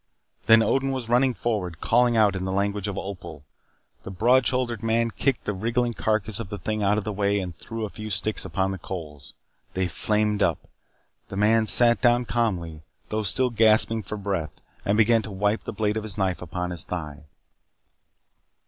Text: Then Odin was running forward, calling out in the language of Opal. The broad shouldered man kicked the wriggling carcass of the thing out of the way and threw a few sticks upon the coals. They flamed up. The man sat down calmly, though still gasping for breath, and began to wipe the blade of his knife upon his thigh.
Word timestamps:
Then 0.47 0.63
Odin 0.63 0.89
was 0.89 1.09
running 1.09 1.35
forward, 1.35 1.79
calling 1.79 2.17
out 2.17 2.35
in 2.35 2.43
the 2.43 2.51
language 2.51 2.87
of 2.87 2.97
Opal. 2.97 3.45
The 4.01 4.09
broad 4.09 4.47
shouldered 4.47 4.81
man 4.81 5.11
kicked 5.11 5.43
the 5.45 5.53
wriggling 5.53 5.93
carcass 5.93 6.39
of 6.39 6.49
the 6.49 6.57
thing 6.57 6.81
out 6.81 6.97
of 6.97 7.03
the 7.03 7.13
way 7.13 7.39
and 7.39 7.55
threw 7.59 7.85
a 7.85 7.89
few 7.91 8.09
sticks 8.09 8.43
upon 8.43 8.71
the 8.71 8.79
coals. 8.79 9.35
They 9.75 9.87
flamed 9.87 10.41
up. 10.41 10.67
The 11.29 11.37
man 11.37 11.67
sat 11.67 12.01
down 12.01 12.25
calmly, 12.25 12.81
though 13.09 13.21
still 13.21 13.51
gasping 13.51 14.01
for 14.01 14.17
breath, 14.17 14.59
and 14.85 14.97
began 14.97 15.21
to 15.21 15.29
wipe 15.31 15.65
the 15.65 15.71
blade 15.71 15.97
of 15.97 16.03
his 16.03 16.17
knife 16.17 16.41
upon 16.41 16.71
his 16.71 16.83
thigh. 16.83 17.25